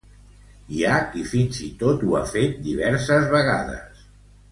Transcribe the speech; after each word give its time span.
Hi 0.77 0.79
ha 0.85 0.93
qui 1.11 1.25
fins 1.33 1.59
i 1.67 1.69
tot 1.83 2.05
ho 2.07 2.15
ha 2.19 2.23
fet 2.31 2.57
diverses 2.69 3.29
vegades. 3.35 4.01